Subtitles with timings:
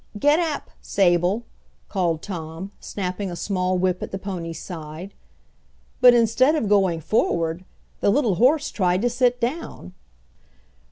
[0.17, 1.43] "Get app, Sable!"
[1.87, 5.13] called Tom, snapping a small whip at the pony's side.
[6.01, 7.63] But instead of going forward
[7.99, 9.93] the little horse tried to sit down!